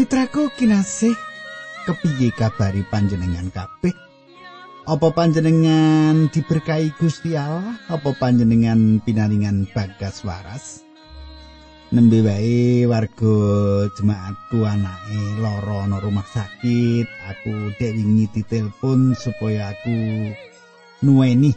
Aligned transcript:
Mitraku 0.00 0.48
kinasih 0.56 1.12
kepiye 1.84 2.32
kabari 2.32 2.80
panjenengan 2.88 3.52
kabeh? 3.52 3.92
Apa 4.88 5.12
panjenengan 5.12 6.24
diberkahi 6.32 6.96
Gusti 6.96 7.36
Allah? 7.36 7.76
Apa 7.84 8.16
panjenengan 8.16 9.04
pinaringan 9.04 9.68
bagas 9.68 10.24
waras? 10.24 10.88
Nembe 11.92 12.24
wae 12.24 12.88
warga 12.88 13.36
jemaatku 13.92 14.64
anake 14.64 15.20
lara 15.36 15.84
ana 15.84 16.00
rumah 16.00 16.24
sakit, 16.24 17.04
aku 17.04 17.76
dek 17.76 17.92
wingi 17.92 18.24
ditelepon 18.32 19.12
supaya 19.12 19.68
aku 19.68 20.32
nuweni 21.04 21.52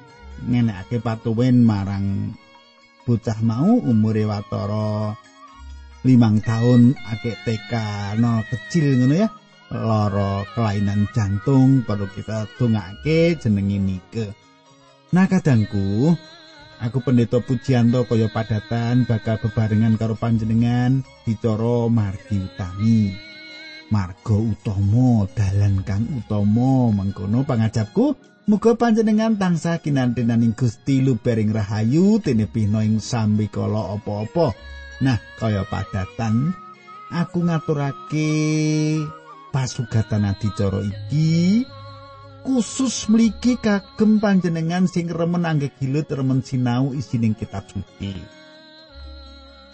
ngenekake 0.51 0.99
patuwen 0.99 1.63
marang 1.63 2.35
bocah 3.07 3.39
mau 3.39 3.79
umure 3.87 4.27
watara 4.27 5.15
limang 6.03 6.43
tahun 6.43 6.99
akeh 6.99 7.35
TK 7.47 7.73
no 8.19 8.43
kecil 8.51 8.99
ngono 8.99 9.15
ya. 9.15 9.27
Lara 9.73 10.45
kelainan 10.53 11.09
jantung 11.15 11.81
perlu 11.81 12.05
kita 12.11 12.45
dongake 12.61 13.39
jenenge 13.41 13.79
Nike. 13.81 14.27
Nah 15.15 15.25
kadangku 15.25 16.13
aku 16.77 16.97
pendeta 17.01 17.41
pujianto 17.41 18.05
kaya 18.05 18.29
padatan 18.29 19.09
bakal 19.09 19.41
bebarengan 19.41 19.97
karo 19.97 20.13
panjenengan 20.13 21.01
dicara 21.25 21.89
margi 21.89 22.37
utami. 22.37 23.15
Marga 23.89 24.37
utama 24.37 25.25
dalan 25.33 25.81
kang 25.81 26.05
utama 26.21 26.93
mengkono 26.93 27.41
pangajapku. 27.47 28.13
Muga 28.43 28.75
panjenengan 28.75 29.39
tansah 29.39 29.79
kinantenaning 29.79 30.51
Gusti 30.51 30.99
lubering 30.99 31.55
rahayu 31.55 32.19
tinepihna 32.19 32.83
ing 32.83 32.99
sambi 32.99 33.47
kala 33.47 33.95
apa-apa 33.95 34.51
Nah, 35.01 35.17
kaya 35.41 35.65
padatan 35.65 36.53
aku 37.09 37.45
ngaturake 37.45 38.29
pasugatan 39.49 40.29
adicara 40.29 40.81
iki 40.81 41.65
khusus 42.43 43.07
mligi 43.07 43.55
kagem 43.61 44.19
panjenengan 44.19 44.89
sing 44.89 45.07
remen 45.07 45.47
anggek 45.47 45.79
gilut 45.79 46.09
remen 46.11 46.43
sinau 46.43 46.91
isining 46.91 47.33
kitab 47.33 47.63
suci. 47.69 48.17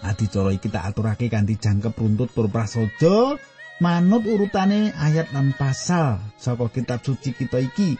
Adicara 0.05 0.55
iki 0.55 0.71
tak 0.71 0.93
aturake 0.93 1.27
kanthi 1.27 1.59
jangkep 1.59 1.91
runtut 1.97 2.31
tur 2.31 2.47
prasaja 2.47 3.35
manut 3.83 4.23
urutane 4.23 4.95
ayat 4.95 5.31
lan 5.35 5.51
pasal 5.55 6.19
saka 6.39 6.71
kitab 6.71 7.03
suci 7.03 7.35
kita 7.35 7.59
iki. 7.59 7.99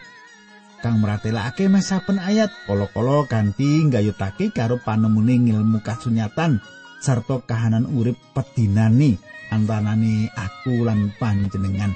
Kang 0.80 1.04
meratelake 1.04 1.68
meh 1.68 1.84
saben 1.84 2.16
ayat 2.16 2.48
kala-kala 2.64 3.28
ganti 3.28 3.84
nggayutake 3.84 4.48
karo 4.48 4.80
panemune 4.80 5.36
ilmu 5.36 5.84
kasunyatan. 5.84 6.79
Sarta 7.00 7.40
kahanan 7.42 7.88
urip 7.96 8.14
pedinane 8.36 9.16
antarane 9.50 10.30
aku 10.36 10.86
lan 10.86 11.10
panjenengan. 11.18 11.90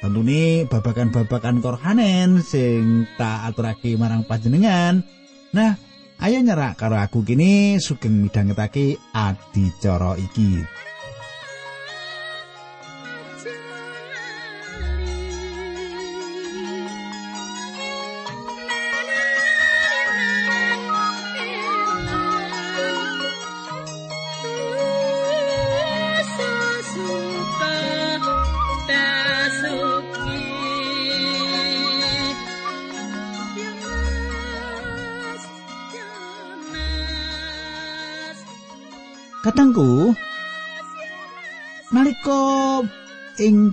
Tentune 0.00 0.68
babakan-babakan 0.70 1.58
korhanen 1.58 2.40
sing 2.44 3.10
tak 3.18 3.50
aturake 3.52 3.98
marang 3.98 4.22
panjenengan. 4.22 5.02
Nah, 5.50 5.74
ayo 6.22 6.38
nyerak 6.40 6.78
karo 6.78 7.00
aku 7.00 7.26
kini 7.26 7.82
sugeng 7.82 8.22
midhangetake 8.22 9.00
adicara 9.12 10.14
iki. 10.14 10.62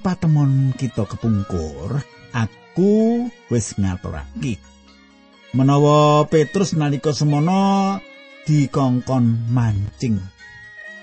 Patemon 0.04 0.76
kita 0.76 1.08
kepungkur 1.08 2.04
aku 2.36 3.32
wis 3.48 3.80
ngaturake 3.80 4.60
menawa 5.54 6.26
Petrus 6.28 6.74
nalika 6.74 7.14
semono 7.14 8.02
dikongkon 8.44 9.54
mancing. 9.54 10.20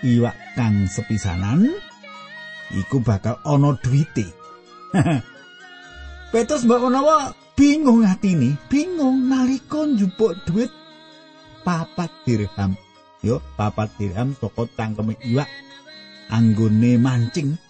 Iwak 0.00 0.36
kang 0.56 0.88
sepisanan 0.88 1.70
iku 2.72 3.00
bakal 3.00 3.38
ana 3.46 3.76
duwite. 3.78 4.26
Petrus 6.32 6.66
mbok 6.66 6.88
menawa 6.88 7.32
bingung 7.54 8.06
atine 8.06 8.58
bingung 8.66 9.28
nalika 9.30 9.86
njupuk 9.86 10.34
duit 10.44 10.72
papat 11.62 12.10
dirham. 12.26 12.74
Yo 13.20 13.38
papat 13.54 13.92
dirham 14.00 14.32
saka 14.34 14.64
cangkeme 14.74 15.14
iwak 15.20 15.48
anggone 16.32 16.96
mancing 16.96 17.60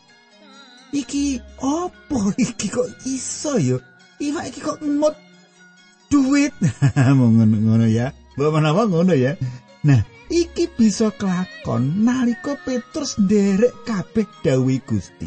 iki 0.90 1.38
opo 1.62 2.34
iki 2.44 2.66
kok 2.70 2.88
iso 3.06 3.56
yo 3.58 3.78
iwak 4.20 4.50
iki 4.50 4.60
kok 4.60 4.78
ngemot 4.82 5.16
duit? 6.10 6.52
Ngono 7.16 7.86
ya. 7.86 8.10
Mbok 8.34 8.50
menawa 8.50 8.82
ngono 8.90 9.14
ya? 9.14 9.38
Nah 9.86 10.02
iki 10.30 10.70
bisa 10.70 11.10
kelakon 11.14 12.06
nalika 12.06 12.58
Petrus 12.62 13.18
nderek 13.18 13.86
kabeh 13.86 14.26
dawuh 14.42 14.78
Gusti. 14.86 15.26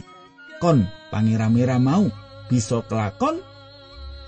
Kon 0.60 0.88
pangeramira 1.12 1.80
mau 1.80 2.08
bisa 2.48 2.84
kelakon 2.88 3.40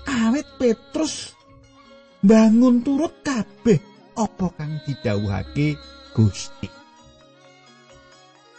awet 0.08 0.48
Petrus 0.60 1.36
bangun 2.20 2.84
turut 2.84 3.24
kabeh 3.24 3.78
apa 4.16 4.46
kang 4.56 4.80
didhawuhake 4.84 5.76
Gusti. 6.12 6.75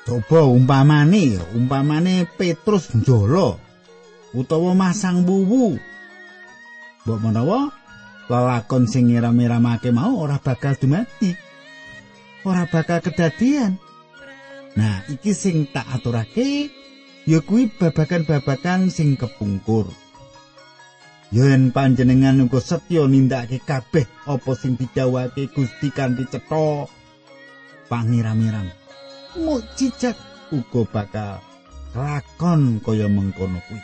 Coba 0.07 0.47
umpamane, 0.47 1.35
umpamane 1.51 2.23
Petrus 2.39 2.95
njolo 2.95 3.59
utawa 4.31 4.71
masang 4.71 5.27
buwu. 5.27 5.75
Mbok 7.03 7.19
menawa 7.19 7.75
lalakon 8.31 8.87
sing 8.87 9.11
ngiram-iramake 9.11 9.91
mau 9.91 10.15
ora 10.23 10.39
bakal 10.39 10.79
dumati. 10.79 11.35
Ora 12.47 12.63
bakal 12.71 13.03
kedadian. 13.03 13.75
Nah, 14.79 15.03
iki 15.11 15.35
sing 15.35 15.67
tak 15.75 15.91
aturake 15.91 16.71
ya 17.27 17.43
kuwi 17.43 17.67
babakan-babakan 17.75 18.87
sing 18.87 19.19
kepungkur. 19.19 19.91
yen 21.35 21.75
panjenengan 21.75 22.47
uga 22.47 22.63
setya 22.63 23.03
nindakake 23.03 23.59
kabeh 23.59 24.07
apa 24.23 24.51
sing 24.55 24.79
didhawuhake 24.79 25.51
Gusti 25.51 25.91
kanthi 25.91 26.23
cetha 26.31 26.87
pangira-mirang 27.91 28.86
mukjizat 29.37 30.17
uga 30.51 30.81
bakal 30.89 31.39
lakon 31.93 32.81
kaya 32.81 33.09
mengkono 33.09 33.61
kuwi. 33.65 33.81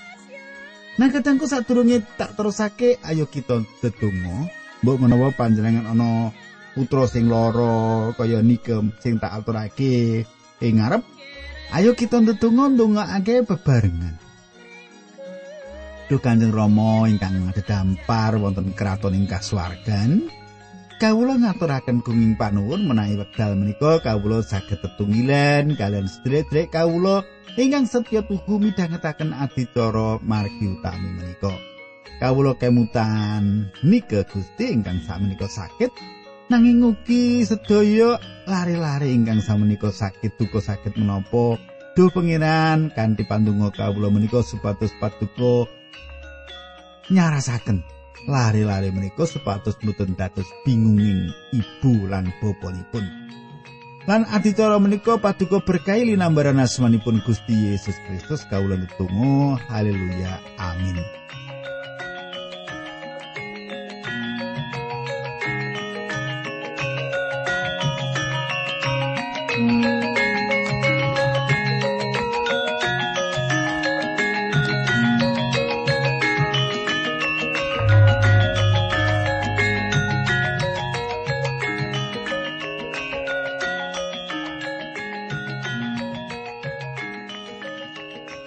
Nah 0.94 1.10
kadangku 1.10 1.50
sadurunge 1.50 2.06
tak 2.18 2.38
terusake 2.38 3.02
ayo 3.02 3.26
kita 3.26 3.66
dedonga 3.82 4.46
mbok 4.86 4.98
menawa 5.02 5.34
panjenengan 5.34 5.90
ana 5.90 6.30
putra 6.78 7.10
sing 7.10 7.26
lara 7.26 8.14
kaya 8.14 8.46
nike 8.46 8.78
sing 9.02 9.18
tak 9.18 9.34
aturake 9.42 10.26
ing 10.62 10.76
ngarep. 10.78 11.02
Ayo 11.74 11.98
kita 11.98 12.22
dedonga 12.22 12.70
ndongakake 12.70 13.42
bebarengan. 13.50 14.22
Duh 16.06 16.22
Kanjeng 16.22 16.54
Rama 16.54 17.10
ingkang 17.10 17.50
dedampar 17.58 18.38
wonten 18.38 18.76
kraton 18.78 19.18
ing 19.18 19.26
kasuwargan. 19.26 20.43
Kawula 21.02 21.40
ngaturaken 21.42 22.06
gunging 22.06 22.38
panuwun 22.38 22.86
menawi 22.86 23.18
wekdal 23.18 23.58
menika 23.58 23.98
kawula 24.04 24.46
saged 24.46 24.78
tetunggilan 24.78 25.74
kalian 25.74 26.06
sedherek 26.06 26.70
kawula 26.70 27.26
ingkang 27.58 27.90
setya 27.90 28.22
tuhu 28.26 28.62
midhangetaken 28.62 29.34
adicara 29.34 30.22
margi 30.22 30.66
utami 30.70 31.10
menika. 31.18 31.54
Kawula 32.22 32.54
kemutan 32.56 33.74
nika 33.82 34.22
Gusti 34.30 34.70
ingkang 34.70 35.02
sakmenika 35.04 35.50
sakit 35.50 35.92
nanging 36.54 36.86
ugi 36.86 37.42
sedaya 37.42 38.22
lari-lari 38.46 39.12
ingkang 39.18 39.42
sakmenika 39.42 39.90
sakit 39.90 40.38
duka 40.38 40.62
sakit 40.62 40.94
menapa 41.00 41.58
Duh 41.94 42.10
pengiran 42.10 42.90
kanthi 42.90 43.22
pandonga 43.22 43.70
kawula 43.70 44.10
menika 44.10 44.42
supados 44.42 44.90
paduka 44.98 45.70
nyarasaken 47.14 47.86
lari-lari 48.28 48.92
menika 48.92 49.28
supados 49.28 49.76
mboten 49.84 50.16
dados 50.16 50.48
bingunging 50.64 51.32
ibu 51.52 52.08
lan 52.08 52.32
bapanipun. 52.40 53.04
Lan 54.04 54.28
adicara 54.36 54.76
menika 54.84 55.16
paduka 55.16 55.64
berkahi 55.64 56.12
linambaran 56.12 56.60
asmanipun 56.60 57.24
Gusti 57.24 57.72
Yesus 57.72 57.96
Kristus 58.04 58.44
kawula 58.52 58.76
nutung 58.76 59.56
haleluya 59.72 60.44
amin. 60.60 61.00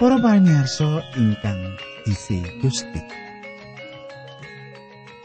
Para 0.07 0.23
pamirsa 0.23 1.03
ingkang 1.19 1.75
dise 2.07 2.39
Gusti. 2.63 3.03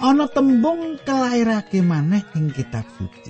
Ana 0.02 0.26
tembung 0.26 0.98
kelairake 1.06 1.86
maneh 1.86 2.26
ing 2.34 2.50
kitab 2.50 2.90
suci. 2.98 3.30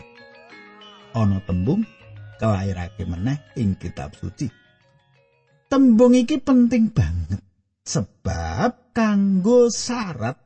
Ana 1.12 1.44
tembung 1.44 1.84
kelairake 2.40 3.04
maneh 3.04 3.36
ing 3.60 3.76
kitab 3.76 4.16
suci. 4.16 4.48
Tembung 5.68 6.16
iki 6.16 6.40
penting 6.40 6.88
banget 6.88 7.44
sebab 7.84 8.96
kanggo 8.96 9.68
syarat 9.68 10.40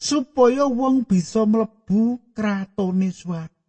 supaya 0.00 0.64
wong 0.64 1.04
bisa 1.04 1.44
mlebu 1.44 2.32
kratone 2.32 3.12
swarga. 3.12 3.63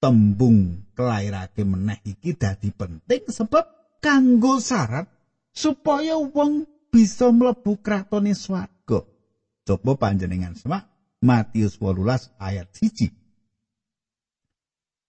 Tembung 0.00 0.88
kelairake 0.96 1.62
meneh 1.62 2.00
iki 2.08 2.32
dadi 2.34 2.72
penting 2.72 3.28
sebab 3.28 3.64
kanggo 4.00 4.56
syarat 4.58 5.06
supaya 5.52 6.16
wong 6.16 6.64
bisa 6.88 7.30
mlebu 7.30 7.78
kratone 7.84 8.32
swarga. 8.34 9.04
Coba 9.62 9.92
panjenengan 9.94 10.56
semak 10.56 10.88
Matius 11.20 11.76
18 11.78 12.32
ayat 12.40 12.66
1. 12.72 13.12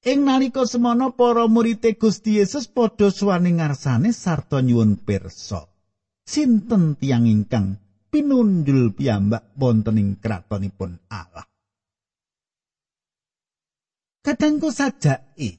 Ing 0.01 0.25
nalika 0.25 0.65
semana 0.65 1.13
para 1.13 1.45
murid 1.45 1.85
Gusti 1.95 2.41
Yesus 2.41 2.65
padha 2.65 3.13
suwane 3.13 3.53
ngarsane 3.53 4.09
sarta 4.11 4.59
nyuwun 4.59 4.97
pirsa. 4.97 5.69
Sinten 6.25 6.97
tiyang 6.97 7.29
ingkang 7.29 7.77
pinunjul 8.09 8.97
piyambak 8.97 9.53
wonten 9.57 10.01
ing 10.01 10.09
kratonipun 10.17 10.97
Allah? 11.05 11.50
Kadangku 14.21 14.69
sajake 14.69 15.57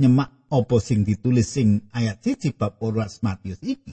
nyemak 0.00 0.32
apa 0.48 0.76
sing 0.80 1.04
ditulis 1.04 1.52
sing 1.52 1.92
ayat 1.92 2.24
siji 2.24 2.56
bab 2.56 2.80
12 2.80 3.20
Matius 3.20 3.60
iki. 3.60 3.92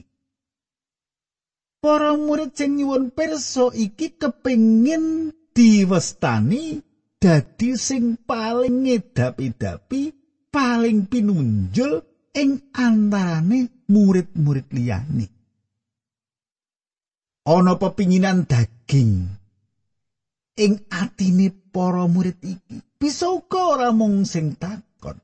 Para 1.84 2.16
murid 2.16 2.56
sing 2.56 2.80
nyuwun 2.80 3.12
pirsa 3.12 3.68
iki 3.76 4.16
kepingin 4.16 5.36
diwestani 5.52 6.80
dadi 7.20 7.76
sing 7.76 8.16
paling 8.24 8.88
ngedapi-dapi, 8.88 10.02
paling 10.48 11.04
pinunjul 11.04 12.00
ing 12.32 12.72
antarane 12.72 13.84
murid-murid 13.92 14.68
liyane. 14.72 15.26
Ana 17.46 17.76
pepinginan 17.76 18.48
daging 18.48 19.28
ing 20.56 20.72
atine 20.88 21.52
para 21.68 22.08
murid 22.08 22.40
iki. 22.40 22.85
Bisa 23.00 23.28
uga 23.30 23.60
ora 23.76 23.88
mung 23.92 24.24
sing 24.24 24.56
takon. 24.56 25.20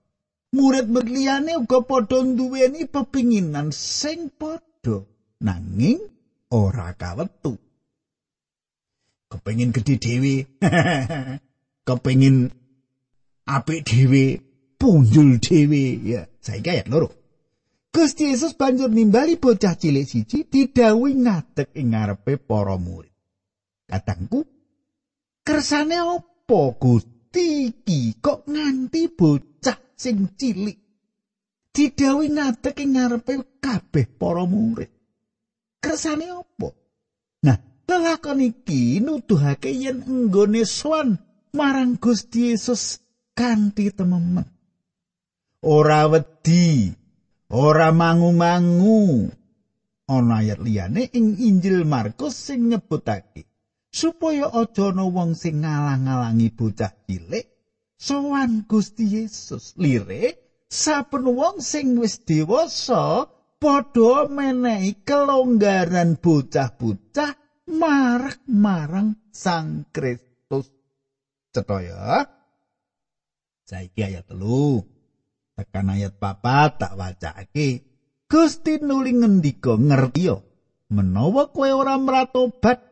Murid 0.53 0.87
berliyane 0.93 1.57
uga 1.57 1.81
padha 1.89 2.21
duweni 2.21 2.85
pepinginan 2.85 3.73
sing 3.73 4.29
padha 4.41 5.03
nanging 5.41 6.01
ora 6.53 6.93
kawetu. 6.93 7.57
Kepengin 9.31 9.73
gedhe 9.73 9.97
dhewe. 9.97 10.35
Kepengin 11.89 12.53
apik 13.49 13.81
dhewe, 13.89 14.25
punjul 14.79 15.41
dhewe 15.41 15.83
ya. 16.05 16.29
Saiki 16.45 16.69
ayat 16.71 16.89
loro. 16.93 17.09
Gusti 17.93 18.33
Yesus 18.33 18.57
banjur 18.57 18.89
nimbali 18.89 19.37
bocah 19.37 19.77
cilik 19.77 20.09
siji 20.09 20.49
didhawuhi 20.49 21.13
ngadeg 21.13 21.69
ing 21.77 21.93
ngarepe 21.93 22.41
para 22.41 22.81
murid. 22.81 23.13
Katangku, 23.85 24.49
kersane 25.45 26.01
opo 26.01 26.73
Gusti? 26.81 27.12
Iki 27.41 28.21
kok 28.21 28.45
nganti 28.45 29.09
bocah 29.09 29.79
sing 29.97 30.37
cilik. 30.37 30.79
Didhawuhi 31.73 32.29
ngadeg 32.37 32.77
ing 32.85 32.91
ngarepe 32.99 33.35
kabeh 33.65 34.07
para 34.21 34.45
murid. 34.45 34.93
Kersane 35.81 36.29
apa? 36.29 36.69
Nah 37.49 37.59
lelakon 37.89 38.45
iki 38.45 39.01
nuduhake 39.01 39.73
yen 39.73 40.05
enggone 40.05 40.69
swan 40.69 41.17
marang 41.57 41.97
Gusti 41.97 42.53
Yesus 42.53 43.01
kanthi 43.33 43.89
tememen. 43.89 44.45
Ora 45.65 46.11
wedi 46.11 46.93
ora 47.49 47.89
mangu-mangu. 47.95 49.31
Ana 50.13 50.45
ayat 50.45 50.61
liyane 50.61 51.09
ing 51.15 51.41
Injil 51.41 51.89
Markus 51.89 52.37
sing 52.37 52.69
nyebutake 52.69 53.52
supaya 53.93 54.49
aja 54.49 54.91
ana 54.91 55.05
wong 55.05 55.37
sing 55.37 55.61
ngalang-alangi 55.61 56.49
bocah 56.57 56.91
cilik 57.05 57.45
sowan 58.01 58.65
Gusti 58.65 59.05
Yesus 59.21 59.77
lire 59.77 60.41
saben 60.73 61.29
wong 61.29 61.61
sing 61.61 62.01
wis 62.01 62.25
dewasa 62.25 63.29
padha 63.61 64.27
menehi 64.33 65.05
kelonggaran 65.05 66.17
bocah-bocah 66.19 67.37
marang 67.69 68.43
marang 68.49 69.09
Sang 69.33 69.89
Kristus. 69.89 70.69
Cetoya 71.57 72.29
saiki 73.65 74.05
ayat 74.05 74.29
telu. 74.29 74.85
Tekan 75.57 75.89
ayat 75.89 76.21
papat 76.21 76.81
tak 76.81 76.93
wacake. 76.97 77.85
Gusti 78.29 78.81
nuli 78.81 79.17
ngendika 79.17 79.77
ngerti 79.77 80.33
menawa 80.93 81.49
kowe 81.53 81.69
ora 81.69 81.97
mratobat 81.97 82.92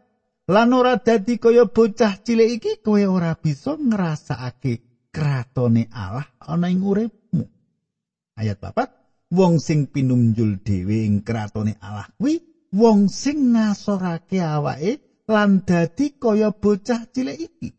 lan 0.50 0.74
ora 0.74 0.98
dadi 0.98 1.38
kaya 1.38 1.70
bocah 1.70 2.18
cilik 2.26 2.58
iki 2.58 2.72
kowe 2.82 2.98
ora 2.98 3.38
bisa 3.38 3.78
ngrasakake 3.78 5.06
kratone 5.14 5.86
Allah 5.94 6.26
ana 6.42 6.66
ing 6.66 6.82
uripmu. 6.82 7.46
Ayat 8.34 8.58
papat 8.58 8.90
wong 9.30 9.62
sing 9.62 9.86
pinunjul 9.86 10.58
dhewe 10.66 11.06
ing 11.06 11.22
kratone 11.22 11.78
Allah 11.78 12.10
kuwi 12.18 12.66
wong 12.74 13.06
sing 13.06 13.54
ngasorake 13.54 14.42
awake 14.42 15.22
lan 15.30 15.62
dadi 15.62 16.18
kaya 16.18 16.50
bocah 16.50 17.06
cilik 17.14 17.38
iki. 17.38 17.70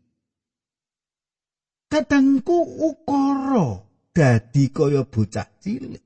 Kadangku 1.92 2.56
ukara 2.88 3.84
dadi 4.16 4.72
kaya 4.72 5.04
bocah 5.04 5.44
cilik. 5.60 6.00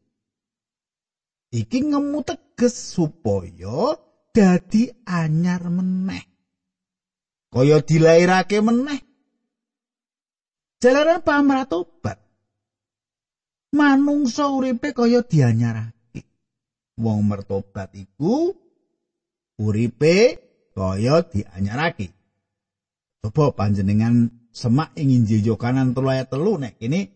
Iki 1.55 1.79
ngemu 1.95 2.27
teges 2.27 2.75
supaya 2.99 3.95
dadi 4.35 4.91
anyar 5.07 5.71
meneh 5.71 6.36
kaya 7.57 7.81
dilairake 7.81 8.61
meneh. 8.61 9.01
Jalaran 10.77 11.25
pamratobat. 11.25 12.21
Manungsa 13.73 14.53
uripe 14.53 14.93
kaya 14.93 15.25
dianyarake. 15.25 16.21
Wong 17.01 17.25
mertobat 17.25 17.97
iku 17.97 18.53
uripe 19.57 20.37
kaya 20.77 21.25
dianyarake. 21.25 22.13
Coba 23.25 23.57
panjenengan 23.57 24.29
semak 24.53 24.93
ing 25.01 25.25
Injil 25.25 25.57
Yohanes 25.57 25.97
3 25.97 26.13
ayat 26.13 26.29
3 26.29 26.61
nek 26.61 26.75
ini 26.85 27.09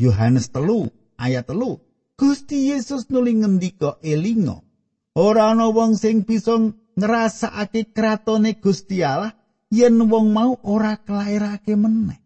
Yohanes 0.00 0.48
3 0.48 0.88
ayat 1.20 1.44
3. 1.52 2.16
Gusti 2.16 2.72
Yesus 2.72 3.12
nuli 3.12 3.36
ngendika 3.36 4.00
elingo. 4.00 4.64
Ora 5.12 5.52
ana 5.52 5.68
wong 5.68 6.00
sing 6.00 6.24
bisa 6.24 6.56
ngrasakake 6.96 7.92
kratone 7.92 8.56
Gusti 8.56 9.04
Allah 9.04 9.41
yen 9.72 9.96
wong 10.04 10.36
mau 10.36 10.52
ora 10.68 11.00
kelairake 11.00 11.72
meneh. 11.72 12.20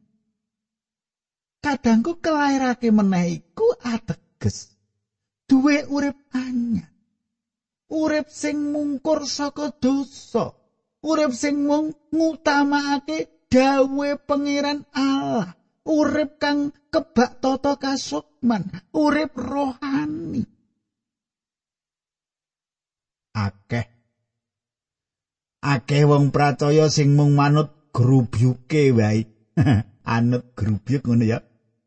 Kadangku 1.62 2.18
kelairake 2.18 2.90
meneh 2.90 3.38
iku 3.38 3.70
ateges 3.86 4.74
duwe 5.46 5.86
urip 5.86 6.18
anyar. 6.34 6.90
Urip 7.86 8.26
sing 8.34 8.74
mungkur 8.74 9.22
saka 9.30 9.70
dosa. 9.70 10.50
Urip 11.06 11.30
sing 11.30 11.62
mung 11.62 11.94
ngutamakake 12.10 13.46
dawuhe 13.46 14.18
pangeran 14.18 14.82
Allah. 14.90 15.54
Urip 15.86 16.42
kang 16.42 16.74
kebak 16.90 17.38
tata 17.38 17.78
kasukman, 17.78 18.66
urip 18.90 19.38
rohani. 19.38 20.42
Akeh 23.38 23.95
akeh 25.66 26.06
wong 26.06 26.30
pracaya 26.30 26.86
sing 26.86 27.18
mung 27.18 27.34
manut 27.34 27.90
grubyuke 27.90 28.94
wae. 28.94 29.26
Anut 30.14 30.54
grubyuk 30.54 31.02
ngono 31.02 31.24
ya. 31.26 31.38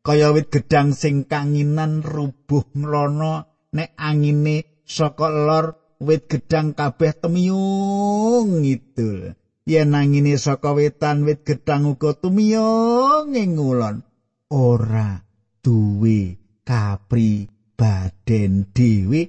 Kaya 0.04 0.32
wit 0.36 0.52
gedang 0.52 0.92
sing 0.92 1.24
kanginan 1.24 2.04
rubuh 2.04 2.64
mlono 2.76 3.48
nek 3.72 3.96
angine 3.96 4.84
saka 4.84 5.28
lor 5.32 5.96
wit 6.00 6.28
gedang 6.28 6.76
kabeh 6.76 7.16
temiyung 7.16 8.60
ngidul. 8.60 9.32
Yen 9.64 9.96
angine 9.96 10.36
saka 10.36 10.76
wetan 10.76 11.24
wit 11.24 11.44
gedang 11.48 11.88
uga 11.88 12.12
tumiyung 12.12 13.32
ing 13.32 13.56
ngulon. 13.56 14.04
Ora 14.52 15.20
duwe 15.64 16.36
kapri 16.66 17.48
baden 17.76 18.68
dhewe. 18.76 19.22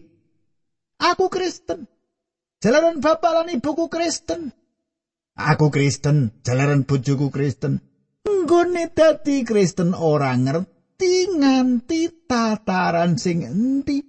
Aku 1.00 1.32
Kristen 1.32 1.88
Jalaran 2.62 3.02
bapak 3.02 3.34
lan 3.34 3.50
ibuku 3.50 3.90
Kristen. 3.90 4.54
Aku 5.34 5.74
Kristen, 5.74 6.30
jalaran 6.46 6.86
bojoku 6.86 7.34
Kristen. 7.34 7.82
Nggone 8.22 8.94
dadi 8.94 9.42
Kristen 9.42 9.98
ora 9.98 10.38
ngerti 10.38 11.42
nganti 11.42 12.30
tataran 12.30 13.18
sing 13.18 13.42
endi. 13.42 14.06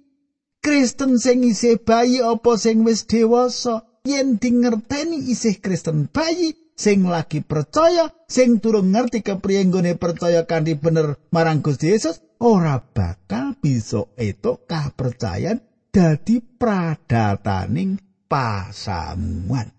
Kristen 0.61 1.17
sing 1.17 1.41
isih 1.41 1.81
bayi 1.81 2.21
apa 2.21 2.53
sing 2.61 2.85
wis 2.85 3.09
dewasa 3.09 3.89
yen 4.05 4.37
dingerteni 4.37 5.33
isih 5.33 5.57
Kristen 5.57 6.13
bayi 6.13 6.53
sing 6.77 7.09
lagi 7.09 7.41
percaya 7.41 8.13
sing 8.29 8.61
durung 8.61 8.93
ngerti 8.93 9.25
kepriye 9.25 9.65
nggone 9.65 9.97
percaya 9.97 10.45
kanthi 10.45 10.77
bener 10.77 11.17
marang 11.33 11.65
Gusti 11.65 11.89
Yesus 11.89 12.21
ora 12.37 12.77
bakal 12.77 13.57
bisa 13.57 14.05
etuk 14.13 14.69
kapercayan 14.69 15.57
dadi 15.89 16.37
pradataning 16.37 18.12
pasamuan. 18.33 19.69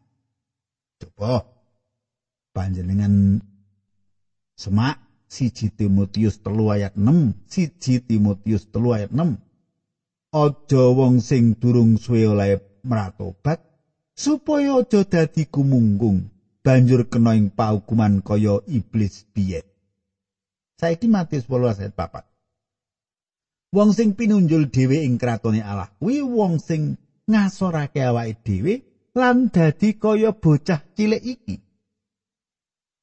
Coba. 1.02 1.42
Panjenengan 2.54 3.42
semak 4.54 5.02
siji 5.26 5.75
Timotius 5.75 6.38
telu 6.38 6.70
ayat 6.70 6.94
6 6.94 7.34
siji 7.50 7.99
Timotius 7.99 8.70
telu 8.70 8.94
ayat 8.94 9.11
6 9.11 9.42
Aja 10.30 10.82
wong 10.94 11.18
sing 11.18 11.58
durung 11.58 11.99
suwe 11.99 12.30
oleh 12.30 12.62
meratobat 12.87 13.58
supaya 14.14 14.78
aja 14.78 15.02
dadi 15.02 15.50
kumunggung 15.50 16.30
banjur 16.62 17.11
kena 17.11 17.34
ing 17.34 17.50
paukuman 17.50 18.23
kaya 18.23 18.62
iblis 18.70 19.26
biyen 19.34 19.66
Saiki 20.78 21.11
Matius 21.11 21.50
18 21.50 21.90
ayat 21.90 21.94
4 21.99 23.75
Wong 23.75 23.90
sing 23.90 24.14
pinunjul 24.14 24.70
dhewe 24.70 25.02
ing 25.02 25.18
kratone 25.18 25.58
Allah 25.58 25.90
kuwi 25.99 26.23
wong 26.23 26.62
sing 26.62 26.94
ngasorake 27.31 28.00
awake 28.04 28.37
dhewe 28.45 28.75
lan 29.14 29.49
dadi 29.49 29.95
kaya 29.97 30.35
bocah 30.35 30.83
cilik 30.93 31.23
iki. 31.23 31.57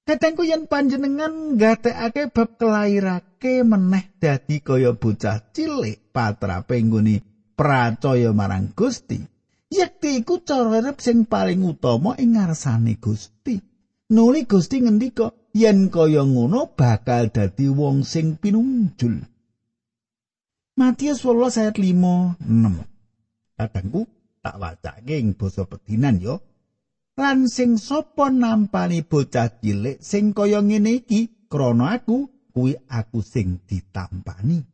Kadangku 0.02 0.44
yen 0.44 0.68
panjenengan 0.68 1.56
nggatekake 1.56 2.34
bab 2.36 2.50
kelairake 2.60 3.64
meneh 3.64 4.12
dadi 4.20 4.60
kaya 4.60 4.92
bocah 4.92 5.40
cilik 5.56 6.12
patrape 6.12 6.76
nggone 6.84 7.24
percaya 7.56 8.36
marang 8.36 8.76
Gusti. 8.76 9.24
Yekti 9.72 10.20
iku 10.20 10.44
cara 10.44 10.84
urip 10.84 11.00
sing 11.00 11.24
paling 11.24 11.64
utama 11.64 12.20
ing 12.20 12.36
ngarsane 12.36 13.00
Gusti. 13.00 13.56
Nuli 14.12 14.44
Gusti 14.44 14.84
ngendika 14.84 15.32
yen 15.56 15.88
kaya 15.88 16.28
ngono 16.28 16.76
bakal 16.76 17.32
dadi 17.32 17.72
wong 17.72 18.04
sing 18.04 18.36
pinunjul. 18.36 19.24
Matius 20.76 21.24
18 21.24 21.62
ayat 21.62 21.76
5 21.80 22.36
6. 22.44 22.91
Kadangku 23.62 24.10
tak 24.42 24.58
wacake 24.58 25.22
ing 25.22 25.38
basa 25.38 25.70
pedinan 25.70 26.18
yo. 26.18 26.42
Lan 27.14 27.46
sing 27.46 27.78
sapa 27.78 28.34
nampani 28.34 29.06
bocah 29.06 29.54
cilik 29.62 30.02
sing 30.02 30.34
kaya 30.34 30.66
ngene 30.66 31.06
iki 31.06 31.46
krana 31.46 32.02
aku 32.02 32.26
kuwi 32.50 32.74
aku 32.90 33.22
sing 33.22 33.62
ditampani. 33.70 34.66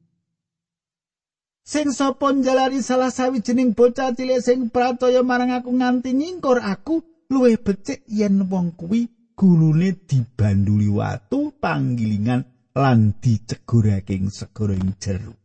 Sing 1.68 1.92
sapa 1.92 2.32
njalari 2.32 2.80
salah 2.80 3.12
sawijining 3.12 3.76
bocah 3.76 4.16
cilik 4.16 4.40
sing 4.40 4.72
pracaya 4.72 5.20
marang 5.20 5.52
aku 5.52 5.76
nganti 5.76 6.16
nyingkur 6.16 6.64
aku 6.64 7.04
luwih 7.28 7.60
becik 7.60 8.08
yen 8.08 8.48
wong 8.48 8.72
kuwi 8.80 9.12
gulune 9.36 10.00
dibanduli 10.08 10.88
watu 10.88 11.52
panggilingan 11.60 12.48
lan 12.72 13.20
dicegurake 13.20 14.16
ing 14.16 14.32
segara 14.32 14.80
ing 14.80 14.96
jero. 14.96 15.36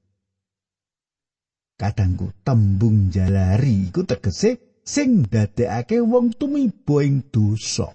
Kadangku 1.83 2.31
tembung 2.47 3.11
jalari 3.11 3.91
iku 3.91 4.07
tegese 4.07 4.79
sing 4.87 5.27
dadekake 5.27 5.99
wong 5.99 6.31
tumiba 6.39 7.03
ing 7.03 7.27
dosa. 7.27 7.91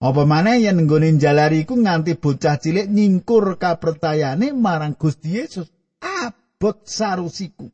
Apa 0.00 0.28
maneh 0.28 0.60
yen 0.64 0.84
nggone 0.84 1.16
jalari 1.16 1.64
iku 1.64 1.80
nganti 1.80 2.20
bocah 2.20 2.60
cilik 2.60 2.92
nyingkur 2.92 3.56
kapertayane 3.56 4.52
marang 4.52 5.00
Gusti 5.00 5.40
Yesus? 5.40 5.72
Abot 6.00 6.84
sarusiku 6.84 7.68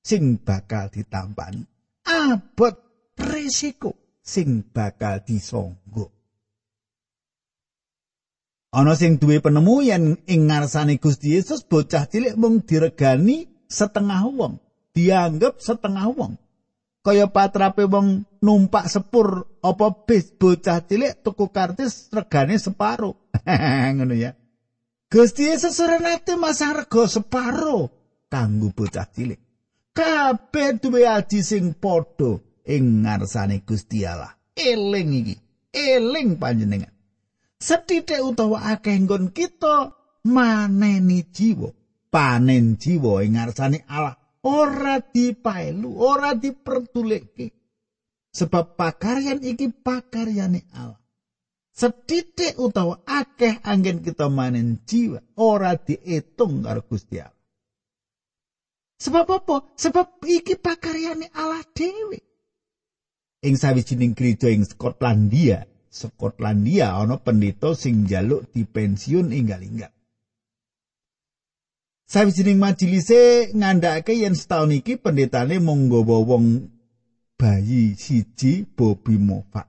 sing 0.00 0.40
bakal 0.40 0.88
ditampani. 0.88 1.60
Abot 2.08 2.76
risiko 3.20 4.16
sing 4.24 4.64
bakal 4.72 5.20
disonggo 5.20 6.22
ana 8.72 8.96
sing 8.96 9.20
duwe 9.20 9.44
penemu 9.44 9.84
yen 9.84 10.04
ing 10.24 10.48
ngarsane 10.48 10.96
Gusti 10.96 11.36
Yesus 11.36 11.60
bocah 11.68 12.08
cilik 12.08 12.40
mung 12.40 12.64
diregani 12.64 13.51
setengah 13.72 14.28
wong, 14.28 14.60
dianggap 14.92 15.56
setengah 15.56 16.12
wong. 16.12 16.36
Kaya 17.02 17.26
patrape 17.26 17.88
wong 17.90 18.22
numpak 18.44 18.86
sepur 18.86 19.58
apa 19.58 19.86
bis 20.06 20.30
bocah 20.38 20.84
cilik 20.86 21.18
tuku 21.24 21.50
kartis 21.50 22.12
regane 22.14 22.60
separo. 22.60 23.18
Ngono 23.96 24.14
ya. 24.14 24.38
Gusti 25.10 25.50
Yesus 25.50 25.82
nate 25.82 26.38
masang 26.38 26.78
rega 26.78 27.02
separo 27.10 27.90
kanggo 28.30 28.70
bocah 28.70 29.10
cilik. 29.10 29.40
Kabeh 29.92 30.78
duwe 30.78 31.04
aji 31.04 31.42
sing 31.42 31.74
padha 31.74 32.38
ing 32.70 33.02
ngarsane 33.02 33.66
Gusti 33.66 34.06
Allah. 34.06 34.38
Eling 34.54 35.10
iki, 35.26 35.34
eling 35.74 36.38
panjenengan. 36.38 36.92
Sethithik 37.58 38.22
utawa 38.22 38.72
akeh 38.72 38.94
nggon 38.94 39.34
kita 39.34 39.90
maneni 40.22 41.26
jiwa. 41.28 41.81
Panen 42.12 42.76
jiwa 42.76 43.24
ing 43.24 43.40
ngarsane 43.40 43.88
Allah 43.88 44.20
ora 44.44 45.00
dipaelu 45.00 45.88
ora 45.96 46.36
dipertulike 46.36 47.48
sebab 48.36 48.76
pakaryan 48.76 49.40
iki 49.40 49.72
pakaryane 49.72 50.68
Allah. 50.76 51.00
Setitik 51.72 52.60
utawa 52.60 53.00
akeh 53.08 53.64
angin 53.64 54.04
kita 54.04 54.28
manen 54.28 54.84
jiwa 54.84 55.24
ora 55.40 55.72
diitung 55.72 56.68
karo 56.68 56.84
Gusti 56.84 57.16
Allah. 57.16 57.40
Sebab 59.00 59.26
apa? 59.32 59.56
Sebab 59.80 60.20
iki 60.28 60.60
pakaryane 60.60 61.32
Allah 61.32 61.64
dhewe. 61.72 62.20
Ing 63.42 63.56
sawijining 63.56 64.12
gereja 64.12 64.52
ing 64.52 64.68
Skotlandia 64.68 65.66
Skotlandia 65.90 66.94
ana 66.94 67.18
pendeta 67.18 67.74
sing 67.74 68.06
njaluk 68.06 68.52
dipensiun 68.54 69.34
inggal-inggal 69.34 69.90
Sawijining 72.06 72.58
majelise 72.58 73.50
ngandhakake 73.54 74.18
yen 74.18 74.34
setahun 74.34 74.74
iki 74.78 74.98
pendetane 74.98 75.58
mung 75.62 75.88
nggawa 75.88 76.18
wong 76.26 76.68
bayi 77.38 77.94
siji 77.98 78.66
Bobby 78.66 79.18
Moffat. 79.18 79.66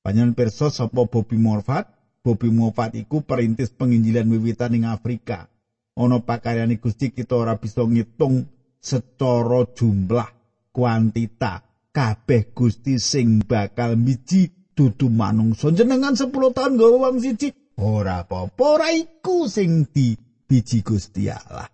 Panjenengan 0.00 0.36
pirsa 0.36 0.70
sapa 0.70 1.06
Bobby 1.06 1.36
Moffat? 1.36 1.86
Bobby 2.20 2.52
Moffat 2.52 2.94
iku 2.94 3.24
perintis 3.24 3.72
penginjilan 3.72 4.28
wiwitan 4.28 4.76
ing 4.76 4.84
Afrika. 4.86 5.48
Ana 5.96 6.22
pakaryane 6.22 6.78
Gusti 6.78 7.12
kita 7.12 7.36
ora 7.36 7.58
bisa 7.58 7.82
ngitung 7.84 8.48
secara 8.80 9.68
jumlah 9.76 10.28
kuantita 10.72 11.60
kabeh 11.92 12.54
Gusti 12.54 12.96
sing 12.96 13.42
bakal 13.44 13.98
miji 13.98 14.48
dudu 14.72 15.10
manungsa 15.12 15.74
jenengan 15.74 16.16
10 16.16 16.30
tahun 16.30 16.72
nggawa 16.78 16.96
wong 17.10 17.16
siji 17.20 17.52
ora 17.76 18.24
apa-apa 18.24 18.64
ora 18.64 18.88
iku 18.94 19.44
sing 19.50 19.90
di 19.92 20.16
biji 20.50 20.82
Gusti 20.82 21.30
Allah. 21.30 21.70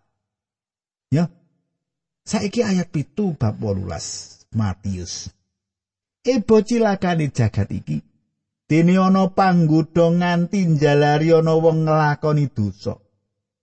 Ya. 1.09 1.25
Saiki 2.28 2.61
ayat 2.61 2.92
pitu 2.92 3.33
bab 3.40 3.56
18 3.56 4.52
Matius. 4.52 5.33
E 6.21 6.37
bocilakane 6.45 7.33
jagat 7.33 7.73
iki. 7.73 8.04
Dene 8.68 9.00
ana 9.00 9.33
panggodha 9.33 10.12
nganti 10.12 10.68
njalari 10.68 11.33
ana 11.33 11.56
wong 11.56 11.88
nglakoni 11.88 12.52
dosa. 12.52 13.00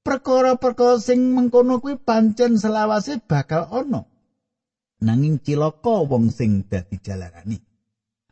Perkara-perkara 0.01 0.97
sing 0.97 1.35
mengkono 1.35 1.77
kuwi 1.77 1.99
pancen 2.01 2.57
selawase 2.57 3.21
bakal 3.21 3.69
ana. 3.69 4.01
Nanging 5.03 5.43
cilaka 5.43 6.07
wong 6.09 6.31
sing 6.31 6.65
dadi 6.65 6.97
jalarani. 7.03 7.59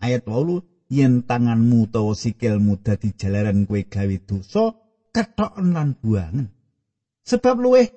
Ayat 0.02 0.26
8 0.26 0.64
yen 0.90 1.28
tanganmu 1.28 1.92
utawa 1.92 2.16
sikilmu 2.16 2.80
dadi 2.80 3.12
jalaran 3.20 3.68
kowe 3.68 3.84
gawe 3.84 4.16
dosa, 4.24 4.72
kethoken 5.12 5.76
lan 5.76 6.00
buangen. 6.00 6.61
Sebab 7.26 7.56
luweh 7.62 7.88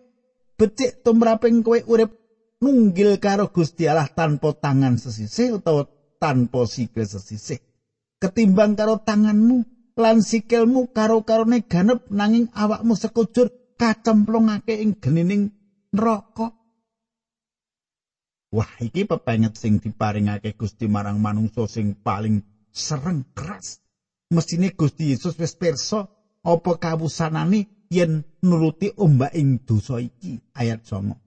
becik 0.55 1.03
tumraping 1.03 1.65
kowe 1.65 1.79
urip 1.91 2.11
nunggil 2.63 3.19
karo 3.21 3.51
Gusti 3.51 3.85
Allah 3.91 4.09
tanpa 4.09 4.55
tangan 4.57 4.97
sesisih 4.97 5.61
utawa 5.61 5.85
tanpa 6.17 6.65
sikil 6.65 7.05
sesisih. 7.05 7.61
Ketimbang 8.21 8.79
karo 8.79 8.97
tanganmu 9.01 9.65
lan 10.01 10.25
sikilmu 10.25 10.91
karo-karone 10.91 11.63
ganep 11.67 12.09
nanging 12.09 12.49
awakmu 12.57 12.97
sekujur 12.97 13.53
kacemplungake 13.77 14.81
ing 14.81 14.97
genining 14.97 15.53
neraka. 15.93 16.55
Wah, 18.55 18.71
iki 18.79 19.03
pepenget 19.03 19.59
sing 19.59 19.83
diparingake 19.83 20.55
Gusti 20.55 20.87
marang 20.87 21.19
manungsa 21.19 21.67
sing 21.67 21.99
paling 21.99 22.39
sereng 22.71 23.27
keras. 23.35 23.83
Mesine 24.31 24.71
Gusti 24.71 25.11
Yesus 25.11 25.35
wis 25.37 25.59
pirsa 25.59 26.07
apa 26.47 26.71
kawusanane 26.79 27.74
yen 27.91 28.25
nuruti 28.45 28.93
ombak 28.97 29.33
ing 29.35 29.65
dosa 29.65 30.01
iki? 30.01 30.41
Ayat 30.55 30.85
9 30.87 31.25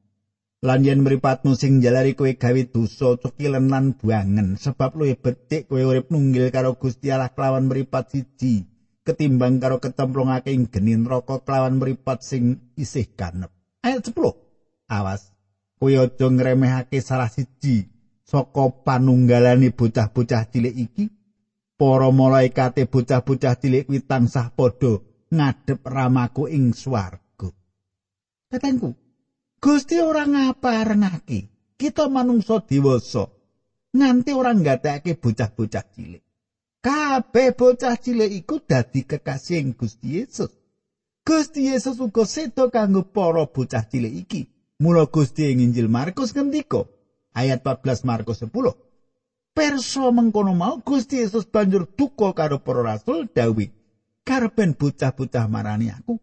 lan 0.66 0.82
yen 0.82 1.06
mripatmu 1.06 1.54
sing 1.54 1.86
jalari 1.86 2.18
kowe 2.18 2.34
gawe 2.34 2.62
dosa 2.74 3.14
cukilen 3.22 3.70
lan 3.70 3.94
buangen 3.94 4.58
sebab 4.58 4.98
luwih 4.98 5.14
becik 5.14 5.70
kowe 5.70 5.78
urip 5.78 6.10
nunggil 6.10 6.50
karo 6.50 6.74
Gusti 6.82 7.14
Allah 7.14 7.30
kelawan 7.30 7.70
mripat 7.70 8.10
siji 8.10 8.66
ketimbang 9.06 9.62
karo 9.62 9.78
ketemplungake 9.78 10.50
ing 10.50 10.66
geni 10.66 10.98
neraka 10.98 11.46
kelawan 11.46 11.78
mripat 11.78 12.26
sing 12.26 12.74
isih 12.74 13.06
ganep. 13.14 13.54
Ayat 13.86 14.02
10 14.10 14.18
awas 14.90 15.30
kowe 15.78 15.94
aja 15.94 16.26
ngremehake 16.26 17.06
salah 17.06 17.30
siji 17.30 17.86
saka 18.26 18.74
panunggalane 18.82 19.70
bocah-bocah 19.72 20.50
cilik 20.50 20.74
iki. 20.74 21.06
Para 21.78 22.10
malaikate 22.10 22.90
bocah-bocah 22.90 23.54
cilik 23.62 23.86
kuwi 23.86 24.02
tansah 24.02 24.50
padha 24.58 24.98
ngadep 25.32 25.84
ramaku 25.84 26.48
ing 26.48 26.72
swarga. 26.72 27.50
Katengku 28.48 28.96
Gusti 29.58 30.00
ora 30.00 30.24
ngaparengake 30.24 31.74
kita 31.78 32.06
manungsa 32.08 32.62
dewasa 32.64 33.26
nganti 33.94 34.32
ora 34.34 34.54
nggatekake 34.54 35.18
bocah-bocah 35.18 35.86
cilik. 35.94 36.24
Kabeh 36.82 37.58
bocah 37.58 37.98
cilik 37.98 38.32
iku 38.32 38.62
dadi 38.62 39.04
kekasih 39.04 39.74
Gusti 39.74 40.22
Yesus. 40.22 40.52
Gusti 41.26 41.68
Yesus 41.68 42.00
uga 42.00 42.24
sedo 42.24 42.70
kanggo 42.72 43.04
para 43.04 43.44
bocah 43.50 43.84
cilik 43.84 44.14
iki. 44.14 44.42
Mula 44.78 45.10
Gusti 45.10 45.50
ing 45.50 45.66
Injil 45.66 45.90
Markus 45.90 46.38
ngendika 46.38 46.86
ayat 47.34 47.66
14 47.66 48.06
Markus 48.06 48.46
10 48.46 48.54
Perso 49.58 50.14
mengkono 50.14 50.54
mau 50.54 50.78
Gusti 50.86 51.18
Yesus 51.18 51.50
banjur 51.50 51.90
duka 51.98 52.30
karo 52.38 52.62
para 52.62 52.86
rasul 52.86 53.26
dawi 53.26 53.74
karepen 54.28 54.76
bocah-bocah 54.76 55.48
marani 55.48 55.88
aku 55.96 56.20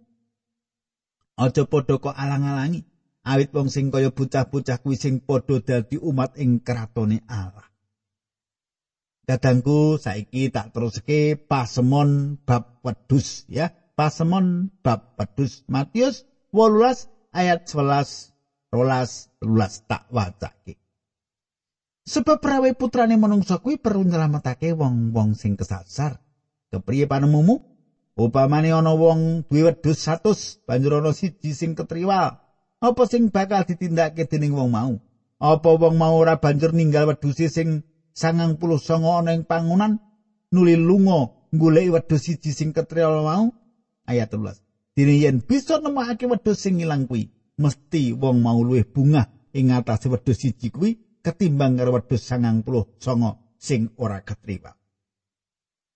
aja 1.40 1.64
padha 1.64 1.96
kok 1.96 2.12
alang-alangi 2.12 2.84
awit 3.24 3.50
wong 3.56 3.72
sing 3.72 3.88
kaya 3.88 4.12
bocah-bocah 4.12 4.84
kuwi 4.84 4.96
sing 5.00 5.24
padha 5.24 5.58
dadi 5.64 5.96
umat 5.96 6.36
ing 6.36 6.60
kratone 6.60 7.24
Allah. 7.26 7.64
Kadangku 9.24 9.96
saiki 9.96 10.52
tak 10.52 10.76
teruske 10.76 11.40
pasemon 11.48 12.36
bab 12.44 12.84
wedhus 12.84 13.48
ya. 13.48 13.72
Pasemon 13.96 14.68
bab 14.84 15.16
wedhus 15.16 15.64
Matius 15.64 16.28
18 16.52 17.32
ayat 17.32 17.64
11 17.64 18.34
rolas 18.68 19.32
lulas 19.40 19.80
tak 19.88 20.04
wacake. 20.12 20.76
Sebab 22.04 22.36
prawe 22.36 22.68
putrane 22.76 23.16
manungsa 23.16 23.64
kuwi 23.64 23.80
perlu 23.80 24.04
nyelametake 24.04 24.76
wong-wong 24.76 25.32
sing 25.32 25.56
kesasar. 25.56 26.20
Kepriye 26.68 27.08
panemumu? 27.08 27.73
Upamane 28.14 28.70
ana 28.70 28.94
wong 28.94 29.42
duwe 29.50 29.66
wedhus 29.66 30.06
100, 30.06 30.62
banjur 30.66 31.02
ana 31.02 31.10
siji 31.10 31.50
sing 31.50 31.74
ketriwal. 31.74 32.38
apa 32.84 33.02
sing 33.10 33.32
bakal 33.32 33.66
ditindakake 33.66 34.28
dening 34.30 34.54
wong 34.54 34.70
mau? 34.70 34.94
Apa 35.42 35.74
wong 35.74 35.98
mau 35.98 36.14
ora 36.22 36.38
banjur 36.38 36.70
ninggal 36.70 37.10
wedhus 37.10 37.42
sing 37.50 37.82
sangang 38.14 38.54
puluh 38.54 38.78
songo 38.78 39.18
ana 39.18 39.34
ing 39.34 39.42
pangunan? 39.42 39.98
Nuli 40.54 40.78
lunga 40.78 41.26
golek 41.50 41.90
wedhus 41.90 42.30
siji 42.30 42.54
sing 42.54 42.70
ketrial 42.70 43.24
mau? 43.26 43.50
Ayat 44.06 44.30
13 44.30 44.62
dene 44.94 45.18
yen 45.18 45.42
bisa 45.42 45.82
nemokake 45.82 46.30
wedhus 46.30 46.62
sing 46.62 46.78
ilang 46.78 47.10
kuwi 47.10 47.26
mesti 47.58 48.14
wong 48.14 48.38
mau 48.46 48.62
luwih 48.62 48.86
bunga 48.86 49.26
ing 49.50 49.74
ngatas 49.74 50.06
wedhus 50.06 50.38
siji 50.38 50.70
kuwi 50.70 50.94
ketimbang 51.18 51.74
karo 51.74 51.98
wedhus 51.98 52.22
sangang 52.22 52.62
puluh 52.62 52.86
songo 53.02 53.58
sing 53.58 53.90
ora 53.98 54.22
ketriwa. 54.22 54.70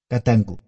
Kadangku 0.09 0.59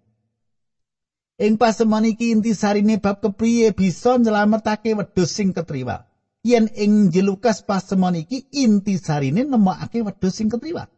Ing 1.40 1.57
pasemon 1.57 2.05
iki 2.05 2.37
inti 2.37 2.53
sarine 2.53 3.00
bab 3.00 3.24
kepriye 3.24 3.72
bisa 3.72 4.20
nyelametake 4.20 4.92
wedhus 4.92 5.33
sing 5.33 5.57
ketriwa. 5.57 6.11
yen 6.42 6.68
ing 6.72 7.12
jelukas 7.12 7.61
pasemon 7.68 8.16
iki 8.16 8.48
inti 8.53 8.96
sarine 8.98 9.44
nemokake 9.44 10.03
wedhus 10.03 10.35
sing 10.37 10.48
ketriwa. 10.48 10.88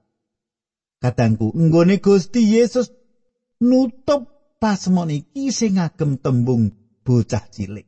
Kadangku, 1.02 1.50
nggone 1.50 1.98
Gusti 1.98 2.54
Yesus 2.54 2.94
nutup 3.58 4.22
pasemon 4.62 5.10
iki 5.10 5.50
sing 5.50 5.78
ngagem 5.78 6.22
tembung 6.22 6.70
bocah 7.02 7.42
cilik. 7.50 7.86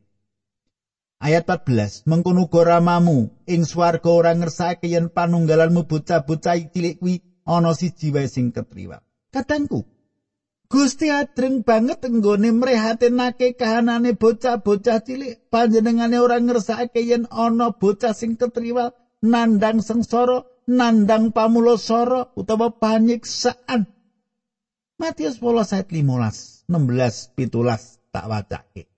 Ayat 1.23 1.47
14, 1.47 2.05
mengkono 2.11 2.51
ramamu 2.51 3.31
ing 3.47 3.63
swarga 3.65 4.11
ora 4.11 4.33
ngersake 4.35 4.91
yen 4.91 5.09
panunggalanmu 5.09 5.87
bocah-bocah 5.87 6.59
cilik 6.75 6.99
kuwi 6.99 7.23
ana 7.47 7.71
siji 7.73 8.11
wae 8.11 8.27
sing 8.27 8.51
ketriwa. 8.51 8.99
Kadangku, 9.31 9.87
Gusti 10.75 11.07
adreng 11.07 11.63
banget 11.63 12.03
nggone 12.03 12.51
mrehatenake 12.51 13.55
kahanane 13.55 14.19
bocah-bocah 14.19 15.07
cilik. 15.07 15.47
Panjenengane 15.47 16.19
ora 16.19 16.43
ngersakake 16.43 16.99
yen 17.07 17.31
ana 17.31 17.71
bocah 17.71 18.11
sing 18.11 18.35
ketriwal 18.35 18.91
nandang 19.23 19.79
sengsara 19.87 20.43
nandang 20.67 21.31
pamulasara 21.31 22.35
utawa 22.35 22.75
panyiksaan. 22.75 23.87
Matius 24.99 25.39
15 25.39 25.79
ayat 25.79 25.87
15 25.95 26.67
16 26.67 27.39
17 27.39 28.11
tak 28.11 28.27
wacake. 28.27 28.91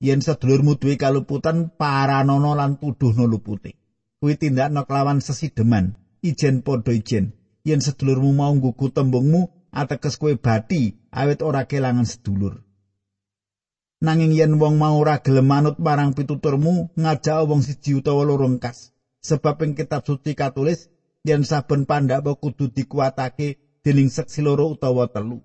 Yen 0.00 0.24
sedulurmu 0.24 0.80
duwe 0.80 0.96
kaluputan 0.96 1.76
paranono 1.76 2.56
lan 2.56 2.80
tuduhno 2.80 3.28
lupute. 3.28 3.76
Kuwi 4.16 4.40
tindakno 4.40 4.88
kelawan 4.88 5.20
sesideman. 5.20 5.92
Ijen 6.24 6.64
padha 6.64 6.96
ijen. 6.96 7.36
Yen 7.68 7.84
sedulurmu 7.84 8.32
mau 8.32 8.56
nggugu 8.56 8.96
tembungmu 8.96 9.55
ateges 9.76 10.16
kowe 10.16 10.32
bati 10.32 10.96
awit 11.12 11.44
ora 11.44 11.68
kelangan 11.68 12.08
sedulur. 12.08 12.64
Nanging 14.00 14.32
yen 14.32 14.56
wong 14.60 14.80
mau 14.80 14.96
ora 14.96 15.20
gelem 15.24 15.48
manut 15.48 15.76
marang 15.80 16.12
pituturmu, 16.16 16.92
ngajak 16.96 17.44
wong 17.48 17.60
siji 17.64 17.96
utawa 17.96 18.24
loro 18.24 18.48
ngkas. 18.48 18.92
Sebab 19.24 19.64
ing 19.64 19.72
kitab 19.76 20.04
suci 20.04 20.32
katulis 20.36 20.88
yen 21.24 21.42
saben 21.44 21.88
pandhawa 21.88 22.36
kudu 22.36 22.68
dikuatake 22.72 23.56
dening 23.84 24.12
seksi 24.12 24.44
loro 24.44 24.68
utawa 24.72 25.08
telu. 25.08 25.40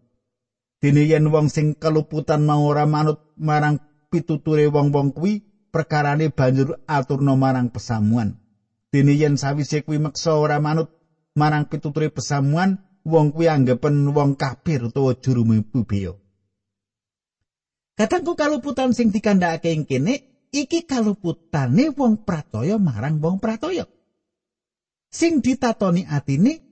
Dene 0.81 1.05
yen 1.07 1.31
wong 1.31 1.47
sing 1.47 1.77
keluputan 1.77 2.43
mau 2.43 2.65
ora 2.65 2.85
manut 2.89 3.21
marang 3.37 3.79
pituture 4.11 4.67
wong-wong 4.67 5.13
kuwi, 5.15 5.45
perkarane 5.71 6.33
banjur 6.33 6.81
aturna 6.89 7.37
marang 7.37 7.71
pesamuan. 7.71 8.41
Dene 8.91 9.15
yen 9.15 9.37
sawise 9.39 9.85
kuwi 9.85 10.01
meksa 10.01 10.35
ora 10.35 10.59
manut 10.59 10.91
marang 11.37 11.69
pituture 11.69 12.09
pesamuan, 12.11 12.81
wong 13.05 13.33
kuwi 13.33 13.47
anggapen 13.49 14.13
wong 14.13 14.37
kafir 14.37 14.85
utawa 14.85 15.17
juru 15.17 15.45
mubeo. 15.45 16.21
Katangku 17.97 18.33
kaluputan 18.33 18.95
sing 18.97 19.13
dikandhakake 19.13 19.69
ing 19.73 19.83
kene 19.85 20.13
iki 20.49 20.87
kaluputane 20.89 21.93
wong 21.93 22.25
pratoya 22.25 22.81
marang 22.81 23.21
wong 23.21 23.37
pratoya. 23.37 23.85
Sing 25.11 25.43
ditatoni 25.43 26.07
atine 26.07 26.63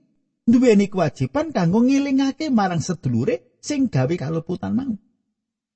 duweni 0.48 0.88
kewajiban 0.88 1.52
kanggo 1.52 1.84
ngilingake 1.84 2.48
marang 2.48 2.80
sedulure 2.80 3.60
sing 3.60 3.92
gawe 3.92 4.14
kaluputan 4.16 4.72
mau. 4.74 4.94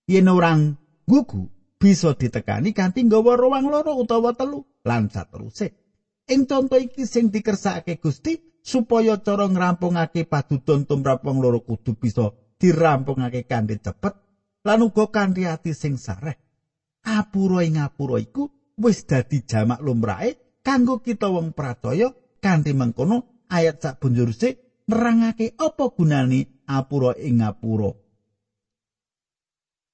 Yen 0.08 0.28
orang 0.28 0.76
gugu 1.04 1.48
bisa 1.76 2.16
ditekani 2.16 2.72
kanthi 2.72 3.04
nggawa 3.04 3.36
ruang 3.36 3.68
loro 3.68 4.00
utawa 4.00 4.32
telu 4.32 4.64
lan 4.84 5.12
sateruse. 5.12 5.76
Ing 6.24 6.48
conto 6.48 6.80
iki 6.80 7.04
sing 7.04 7.28
dikersakake 7.28 8.00
Gusti 8.00 8.53
supaya 8.64 9.20
cara 9.20 9.44
ngrampungake 9.44 10.24
padudon 10.24 10.88
tumrap 10.88 11.20
wong 11.20 11.44
loro 11.44 11.60
kudu 11.60 12.00
bisa 12.00 12.32
dirampungake 12.56 13.44
kanthi 13.44 13.76
cepet 13.76 14.16
lan 14.64 14.80
uga 14.80 15.12
kanthi 15.12 15.44
ati 15.44 15.76
sing 15.76 16.00
sareh. 16.00 16.40
Apura 17.04 17.60
ing 17.60 17.76
apura 17.76 18.16
iku 18.16 18.48
wis 18.80 19.04
dadi 19.04 19.44
jamak 19.44 19.84
lumrahe 19.84 20.64
kanggo 20.64 21.04
kita 21.04 21.28
wong 21.28 21.52
percaya 21.52 22.08
kanthi 22.40 22.72
mengkono 22.72 23.44
ayat 23.52 23.84
sak 23.84 24.00
bunjurse 24.00 24.80
nerangake 24.88 25.52
apa 25.60 25.84
gunane 25.92 26.64
apura 26.64 27.12
ing 27.20 27.44
apura. 27.44 27.92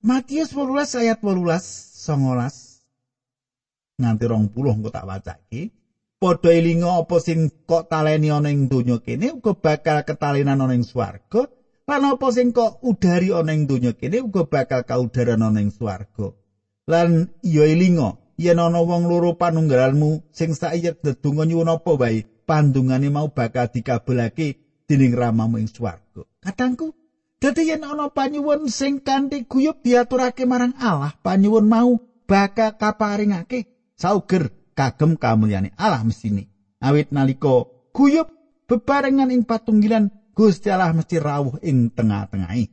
Matius 0.06 0.54
18 0.54 1.02
ayat 1.02 1.18
18 1.18 1.98
19 2.06 4.00
nganti 4.00 4.24
20 4.24 4.78
engko 4.78 4.88
tak 4.94 5.04
wacake. 5.04 5.79
Padha 6.20 6.52
elinga 6.52 7.00
apa 7.00 7.16
sing 7.16 7.48
kok 7.64 7.88
taleni 7.88 8.28
ana 8.28 8.52
ing 8.52 8.68
donya 8.68 9.00
kene 9.00 9.32
uga 9.40 9.56
bakal 9.56 10.04
ketalenan 10.04 10.60
ana 10.60 10.76
ing 10.76 10.84
swarga 10.84 11.48
lan 11.88 12.02
apa 12.04 12.28
sing 12.28 12.52
kok 12.52 12.84
udari 12.84 13.32
ana 13.32 13.56
ing 13.56 13.64
donya 13.64 13.96
kene 13.96 14.20
uga 14.20 14.44
bakal 14.44 14.84
kaudaran 14.84 15.40
ana 15.40 15.64
ing 15.64 15.72
swarga. 15.72 16.36
Lan 16.84 17.32
iya 17.40 17.64
elinga 17.64 18.20
yen 18.36 18.60
ana 18.60 18.84
wong 18.84 19.08
loro 19.08 19.40
panunggalanmu 19.40 20.28
sing 20.28 20.52
saiyet 20.52 21.00
dedonga 21.00 21.48
nyuwun 21.48 21.72
apa 21.72 21.90
wae 21.96 22.28
pandungane 22.44 23.08
mau 23.08 23.32
bakal 23.32 23.72
dikabulake 23.72 24.60
dening 24.84 25.16
ramamu 25.16 25.56
ing 25.56 25.72
swarga. 25.72 26.28
Katangku 26.44 26.92
dadi 27.40 27.72
yen 27.72 27.80
ana 27.80 28.12
panyuwun 28.12 28.68
sing 28.68 29.00
kanthi 29.00 29.48
guyub 29.48 29.80
diaturake 29.80 30.44
marang 30.44 30.76
Allah 30.76 31.16
panyuwun 31.24 31.64
mau 31.64 31.96
bakal 32.28 32.76
kaparingake 32.76 33.72
sauger 33.96 34.59
kagem 34.80 35.20
kamulyane 35.20 35.76
Allah 35.76 36.00
mesine. 36.00 36.48
Awit 36.80 37.12
nalika 37.12 37.68
guyub 37.92 38.32
bebarengan 38.64 39.28
ing 39.28 39.44
patunggilan 39.44 40.08
Gusti 40.32 40.72
Allah 40.72 40.96
mesti 40.96 41.20
rawuh 41.20 41.60
ing 41.60 41.92
tengah-tengahi. 41.92 42.64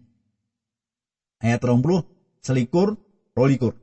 Ayat 1.43 1.59
20 1.59 2.07
selikur 2.39 2.95
rolikur. 3.35 3.75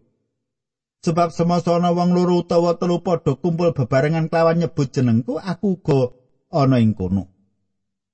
Sebab 1.04 1.36
semasana 1.36 1.92
wong 1.92 2.16
loro 2.16 2.40
utawa 2.40 2.80
telu 2.80 3.04
padha 3.04 3.36
kumpul 3.36 3.76
bebarengan 3.76 4.32
kelawan 4.32 4.56
nyebut 4.56 4.88
jenengku, 4.88 5.36
aku 5.36 5.76
uga 5.76 6.16
ana 6.48 6.80
ing 6.80 6.96
kono. 6.96 7.28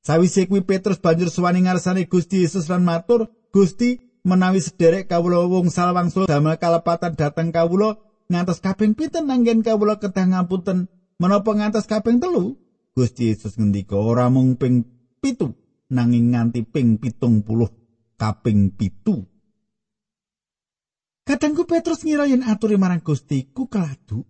Sawise 0.02 0.50
kuwi 0.50 0.66
Petrus 0.66 0.98
banjur 0.98 1.30
suwani 1.30 1.70
ngarsane 1.70 2.10
Gusti 2.10 2.42
Yesus 2.42 2.66
lan 2.66 2.82
matur, 2.82 3.30
"Gusti, 3.54 4.02
menawi 4.26 4.58
sederek 4.58 5.06
kawula 5.06 5.46
wong 5.46 5.70
salwangsul 5.70 6.26
damel 6.26 6.58
kalepatan 6.58 7.14
dhateng 7.14 7.54
kawula, 7.54 7.94
ngantos 8.30 8.62
kaping 8.62 8.94
pinten 8.94 9.26
nanggen 9.26 9.66
kawula 9.66 9.98
kedah 9.98 10.30
ngapunten 10.30 10.86
menapa 11.18 11.50
ngantos 11.50 11.90
kaping 11.90 12.22
telu 12.22 12.54
Gusti 12.94 13.34
Yesus 13.34 13.58
ngendika 13.58 13.98
ora 13.98 14.30
mung 14.30 14.54
ping 14.54 14.86
pitu 15.18 15.50
nanging 15.90 16.32
nganti 16.32 16.62
ping 16.62 17.02
pitung 17.02 17.42
puluh 17.42 17.66
kaping 18.14 18.70
pitu 18.70 19.26
Kadangku 21.30 21.62
Petrus 21.62 22.02
ngira 22.02 22.26
yen 22.26 22.42
aturi 22.42 22.74
marang 22.74 22.98
Gusti 23.06 23.46
ku 23.54 23.70
keladuk. 23.70 24.26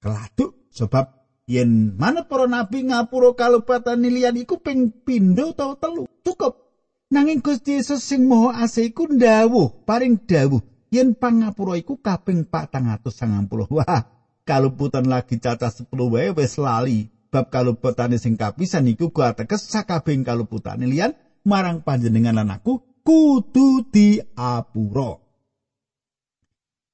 Keladuk 0.00 0.72
sebab 0.72 1.04
yen 1.44 1.92
manut 2.00 2.32
para 2.32 2.48
nabi 2.48 2.88
ngapura 2.88 3.36
kalupatan 3.36 4.00
nilian 4.00 4.32
iku 4.40 4.56
ping 4.56 4.88
pindho 5.04 5.52
utawa 5.52 5.76
telu. 5.76 6.08
Cukup. 6.24 6.64
Nanging 7.12 7.44
Gusti 7.44 7.76
Yesus 7.76 8.00
sing 8.00 8.24
Maha 8.24 8.64
Asih 8.64 8.88
iku 8.88 9.04
ndawuh, 9.04 9.84
paring 9.84 10.16
dawuh 10.24 10.64
yen 10.94 11.18
pangapura 11.18 11.74
iku 11.74 11.98
kaping 11.98 12.46
490. 12.46 13.66
Wah, 13.82 14.00
kaluputan 14.46 15.10
lagi 15.10 15.42
cacah 15.42 15.74
10 15.74 15.90
wae 15.90 16.30
wis 16.30 16.54
lali. 16.54 17.10
Bab 17.34 17.50
kaluputane 17.50 18.14
sing 18.14 18.38
kapisan 18.38 18.86
iku 18.86 19.10
gua 19.10 19.34
tekes 19.34 19.66
sakabeng 19.66 20.22
kaluputane 20.22 20.86
liyan 20.86 21.18
marang 21.42 21.82
panjenengan 21.82 22.38
lan 22.38 22.54
aku 22.54 22.78
kudu 23.02 23.90
diapura. 23.90 25.18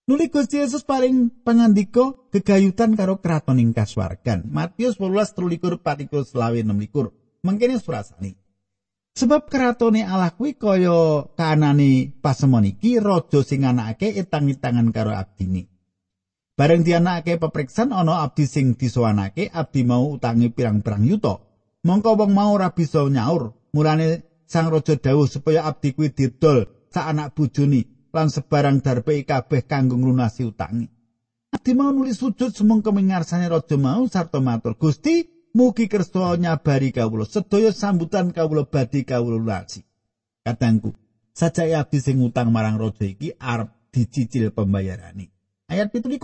Nuli 0.08 0.32
Gusti 0.32 0.58
Yesus 0.58 0.80
paring 0.80 1.28
pangandika 1.44 2.16
gegayutan 2.32 2.96
karo 2.96 3.20
kratoning 3.20 3.76
kasuwargan. 3.76 4.48
Matius 4.48 4.96
18:23 4.96 5.76
patikus 5.76 6.32
selawe 6.32 6.56
26. 6.56 7.12
Mangkene 7.44 7.76
surasane. 7.76 8.39
Sebab 9.20 9.52
kratone 9.52 10.00
Allah 10.00 10.32
kuwi 10.32 10.56
kaya 10.56 11.28
kanane 11.36 12.08
pasemon 12.24 12.64
iki 12.64 12.96
raja 12.96 13.44
sing 13.44 13.68
anakake 13.68 14.16
etang-etangan 14.16 14.88
karo 14.96 15.12
abdine. 15.12 15.68
Bareng 16.56 16.80
dianakake 16.80 17.36
pepriksan 17.36 17.92
ana 17.92 18.24
abdi 18.24 18.48
sing 18.48 18.80
disowanake, 18.80 19.52
abdi 19.52 19.84
mau 19.84 20.16
utangi 20.16 20.48
pirang-pirang 20.48 21.04
yuta. 21.04 21.36
Mongko 21.84 22.16
wong 22.16 22.32
mau 22.32 22.56
ora 22.56 22.72
bisa 22.72 23.04
nyaur, 23.12 23.52
mulane 23.76 24.24
sang 24.48 24.72
raja 24.72 24.96
dawuh 24.96 25.28
supaya 25.28 25.68
abdi 25.68 25.92
kuwi 25.92 26.16
didol 26.16 26.64
sak 26.88 27.12
anak 27.12 27.36
bojone 27.36 28.08
lan 28.16 28.32
sebarang 28.32 28.80
darpe 28.80 29.20
kabeh 29.28 29.68
kanggo 29.68 30.00
nglunasi 30.00 30.48
utangi. 30.48 30.88
Adi 31.52 31.76
mau 31.76 31.92
nulis 31.92 32.16
sujud 32.16 32.56
semengko 32.56 32.88
mingarsane 32.88 33.52
raja 33.52 33.76
mau 33.76 34.08
sarta 34.08 34.40
matur 34.40 34.80
Gusti 34.80 35.39
mugi 35.54 35.90
kersa 35.90 36.36
nyabari 36.38 36.94
kawula 36.94 37.26
sedaya 37.26 37.74
sambutan 37.74 38.30
kawula 38.30 38.66
badhe 38.66 39.02
kawula 39.02 39.36
lunasi. 39.38 39.82
Katangku, 40.40 40.94
sajake 41.36 41.76
abdi 41.76 41.98
sing 42.00 42.16
utang 42.22 42.48
marang 42.50 42.80
raja 42.80 43.04
iki 43.04 43.36
arep 43.36 43.68
dicicil 43.92 44.50
pembayarane. 44.54 45.28
Ayat 45.68 45.92
17. 45.92 46.16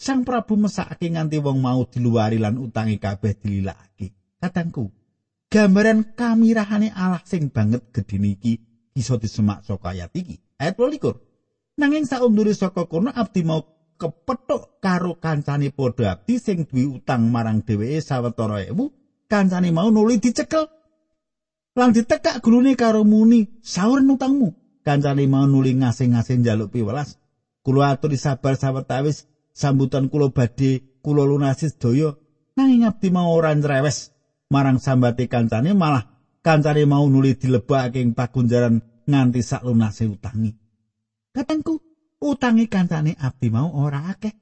Sang 0.00 0.24
Prabu 0.24 0.56
mesakake 0.56 1.12
nganti 1.12 1.36
wong 1.44 1.60
mau 1.60 1.84
diluari 1.84 2.40
lan 2.40 2.56
utangi 2.56 2.96
kabeh 2.96 3.36
dililakake. 3.36 4.16
Katangku, 4.40 4.88
gambaran 5.52 6.16
kamirahane 6.16 6.88
Allah 6.94 7.20
sing 7.28 7.52
banget 7.52 7.92
gedhe 7.92 8.16
iki 8.16 8.52
bisa 8.96 9.20
disemak 9.20 9.60
saka 9.66 9.92
ayat 9.92 10.14
iki. 10.16 10.40
ayat 10.56 10.76
22. 10.76 11.16
Nanging 11.80 12.04
saundure 12.04 12.52
saka 12.52 12.84
kono 12.88 13.12
abdi 13.12 13.44
mau 13.44 13.79
kepethuk 14.00 14.80
karo 14.80 15.20
kancane 15.20 15.68
padha 15.68 16.16
abdi 16.16 16.40
sing 16.40 16.64
duwe 16.64 16.96
utang 16.96 17.28
marang 17.28 17.60
dheweke 17.60 18.00
sawetara 18.00 18.64
ewu, 18.72 18.88
kancane 19.28 19.68
mau 19.68 19.92
nuli 19.92 20.16
dicekel. 20.16 20.64
Lang 21.76 21.92
ditekak 21.92 22.40
gulune 22.40 22.72
karo 22.74 23.04
muni, 23.04 23.60
"Saur 23.60 24.00
utangmu." 24.00 24.56
Kancane 24.80 25.28
mau 25.28 25.44
nuli 25.44 25.76
ngasih-ngasih 25.76 26.40
njaluk 26.40 26.72
piwelas. 26.72 27.20
Kula 27.60 27.92
aturi 27.92 28.16
sabar 28.16 28.56
sawetawis 28.56 29.28
sambutan 29.52 30.08
kula 30.08 30.32
badhe 30.32 30.98
kula 31.04 31.28
lunasi 31.28 31.68
sedaya. 31.68 32.16
Nanging 32.56 32.88
abdi 32.88 33.12
mau 33.12 33.28
ora 33.30 33.52
nrewes 33.54 34.10
marang 34.50 34.80
sambate 34.82 35.28
kancane 35.28 35.76
malah 35.76 36.08
kancane 36.42 36.88
mau 36.88 37.06
nuli 37.06 37.36
dilebakake 37.38 38.00
ing 38.02 38.16
pagunjaran 38.16 38.80
nganti 39.06 39.40
sak 39.44 39.62
lunase 39.62 40.08
utangi. 40.08 40.50
Katengku, 41.30 41.78
utangi 42.20 42.68
kancane 42.68 43.16
abdi 43.16 43.48
mau 43.48 43.72
ora 43.74 44.12
akeh. 44.12 44.32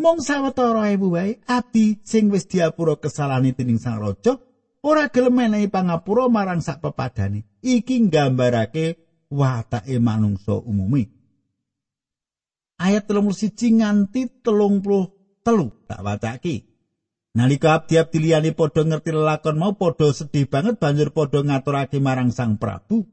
Mong 0.00 0.24
sawetara 0.24 0.88
ewu 0.96 1.14
wae 1.14 1.38
abdi 1.46 2.00
sing 2.02 2.32
wis 2.32 2.48
diapura 2.48 2.96
kesalahane 2.96 3.52
dening 3.52 3.76
sang 3.76 4.00
raja 4.00 4.40
ora 4.82 5.12
gelem 5.12 5.36
menehi 5.36 5.68
pangapura 5.68 6.26
marang 6.32 6.64
sak 6.64 6.80
pepadane. 6.80 7.44
Iki 7.60 8.08
nggambarake 8.08 8.86
watake 9.30 10.00
manungsa 10.00 10.58
umumi. 10.58 11.06
Ayat 12.82 13.06
31 13.06 13.78
nganti 13.78 14.42
33 14.42 15.86
tak 15.86 16.00
wacake. 16.02 16.56
Nalika 17.32 17.80
abdi-abdi 17.80 18.18
liyane 18.20 18.52
padha 18.52 18.84
ngerti 18.84 19.08
lelakon 19.14 19.56
mau 19.56 19.72
padha 19.72 20.12
sedih 20.12 20.44
banget 20.44 20.76
banjur 20.76 21.16
padha 21.16 21.40
ngaturake 21.40 21.96
marang 21.96 22.28
Sang 22.28 22.60
Prabu. 22.60 23.08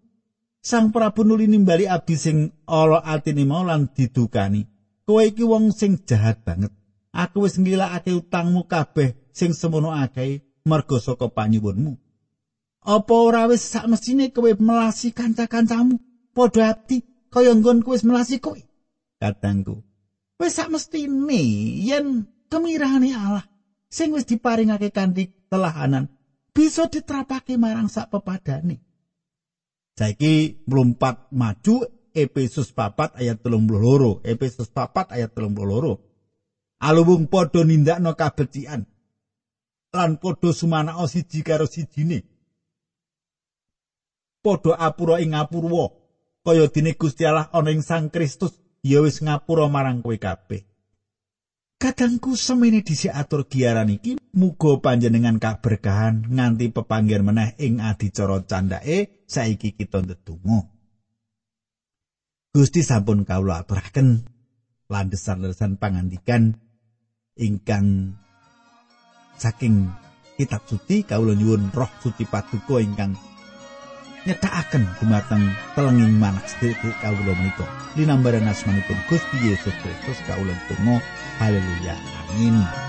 Sang 0.60 0.91
Prabu 0.91 1.24
nuli 1.24 1.48
nimbali 1.48 1.88
abdi 1.88 2.19
sing 2.19 2.52
ala 2.67 3.00
atine 3.00 3.48
mau 3.48 3.63
lan 3.63 3.88
didukani. 3.95 4.67
Kowe 5.08 5.24
iki 5.24 5.48
wong 5.48 5.72
sing 5.72 5.95
jahat 6.04 6.43
banget. 6.43 6.76
Aku 7.15 7.48
wis 7.48 7.58
ngilakake 7.58 8.13
utangmu 8.13 8.67
kabeh 8.67 9.15
sing 9.32 9.56
semono 9.56 9.95
akeh 9.95 10.43
merga 10.67 11.00
saka 11.00 11.32
panyuwunmu. 11.32 11.95
Apa 12.86 13.13
ora 13.15 13.48
wis 13.48 13.63
sak 13.63 13.88
mesine 13.88 14.30
kowe 14.36 14.52
melasi 14.60 15.15
kanca-kancamu 15.15 15.98
padha 16.36 16.76
abdi 16.76 17.02
kaya 17.32 17.56
nggon 17.56 17.80
kowe 17.82 17.95
wis 17.95 18.04
melasi 18.04 18.38
kowe? 18.43 18.60
Katangku. 19.17 19.80
Wis 20.38 20.60
sak 20.60 20.69
mestine 20.69 21.39
yen 21.88 22.28
kemirahane 22.52 23.15
Allah 23.15 23.48
sing 23.88 24.12
wis 24.12 24.28
diparingake 24.28 24.91
kanthi 24.91 25.32
telahanan 25.48 26.12
bisa 26.52 26.86
diterapake 26.91 27.56
marang 27.56 27.88
sak 27.88 28.12
pepadane. 28.12 28.88
Saiki 30.00 30.64
mlumpat 30.64 31.28
maju 31.36 31.84
Efesus 32.16 32.72
4 32.72 33.20
ayat 33.20 33.44
32. 33.44 34.24
Efesus 34.24 34.72
4 34.72 35.12
ayat 35.12 35.36
32. 35.36 36.00
Aluwung 36.80 37.28
padha 37.28 37.68
nindakno 37.68 38.16
kabecikan 38.16 38.88
lan 39.92 40.12
padha 40.24 40.56
sumanao 40.56 41.04
siji 41.04 41.44
karo 41.44 41.68
sijine. 41.68 42.24
Padha 44.40 44.80
apura 44.80 45.20
ing 45.20 45.36
ngapurwa 45.36 45.92
kaya 46.48 46.72
dene 46.72 46.96
Gusti 46.96 47.28
Allah 47.28 47.52
ana 47.52 47.76
ing 47.76 47.84
Sang 47.84 48.08
Kristus 48.08 48.56
ya 48.80 49.04
wis 49.04 49.20
ngapura 49.20 49.68
marang 49.68 50.00
kowe 50.00 50.16
kabeh. 50.16 50.64
Kadangku 51.80 52.36
semene 52.36 52.84
dhisik 52.84 53.15
atur 53.15 53.48
giaran 53.48 53.88
iki 53.88 54.20
muga 54.36 54.84
panjenengan 54.84 55.39
kaberkahan 55.39 56.28
nganti 56.28 56.76
pepanggian 56.76 57.24
meneh 57.24 57.56
ing 57.56 57.80
adicara 57.80 58.44
candake 58.44 59.24
saiki 59.24 59.80
kita 59.80 60.04
ndedonga. 60.04 60.68
Gusti 62.52 62.84
sampun 62.84 63.24
kawula 63.24 63.63
aturaken 63.63 64.28
landesan-landesan 64.92 65.80
pangandikan 65.80 66.60
ingkang 67.39 68.20
saking 69.39 69.88
kitab 70.36 70.68
suci 70.68 71.08
kawula 71.08 71.32
nyuwun 71.32 71.72
roh 71.72 71.88
suci 72.04 72.28
paduka 72.28 72.84
ingkang 72.84 73.15
nyetakaken 74.28 74.84
dumateng 75.00 75.48
telenging 75.80 76.12
manak 76.20 76.44
sedherek 76.44 76.92
kawula 77.00 77.32
menika 77.39 77.63
linambaran 77.96 78.52
asmanipun 78.52 79.00
Gusti 79.08 79.48
Yesus 79.48 79.72
Kristus 79.80 80.20
kawula 80.28 80.52
tunggu 80.68 81.00
haleluya 81.39 81.95
amin 82.36 82.88